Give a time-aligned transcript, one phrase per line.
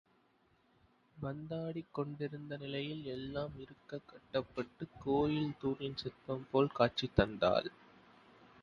[1.17, 7.69] பந்தாடிக் கொண்டிருந்த நிலையில் எல்லாம் இறுக்கக் கட்டப்பட்டுக் கோயில் தூணின் சிற்பம்போல் காட்சி தந்தாள்.